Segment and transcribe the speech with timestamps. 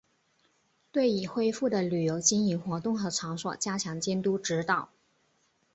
[0.91, 4.89] 对已恢复的旅游经营活动和场所加强监督指导